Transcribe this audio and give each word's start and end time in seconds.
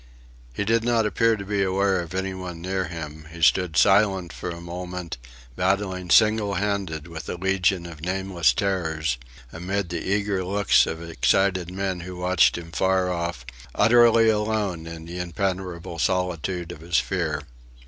He 0.51 0.65
did 0.65 0.83
not 0.83 1.05
appear 1.05 1.35
to 1.35 1.45
be 1.45 1.61
aware 1.61 1.99
of 2.01 2.15
any 2.15 2.33
one 2.33 2.59
near 2.59 2.85
him; 2.85 3.27
he 3.31 3.43
stood 3.43 3.77
silent 3.77 4.33
for 4.33 4.49
a 4.49 4.59
moment, 4.59 5.17
battling 5.55 6.09
single 6.09 6.55
handed 6.55 7.07
with 7.07 7.29
a 7.29 7.35
legion 7.35 7.85
of 7.85 8.01
nameless 8.01 8.51
terrors, 8.51 9.19
amidst 9.53 9.89
the 9.91 10.03
eager 10.03 10.43
looks 10.43 10.87
of 10.87 11.07
excited 11.07 11.69
men 11.71 11.99
who 11.99 12.17
watched 12.17 12.57
him 12.57 12.71
far 12.71 13.13
off, 13.13 13.45
utterly 13.75 14.27
alone 14.27 14.87
in 14.87 15.05
the 15.05 15.19
impenetrable 15.19 15.99
solitude 15.99 16.71
of 16.71 16.81
his 16.81 16.97
fear. 16.97 17.43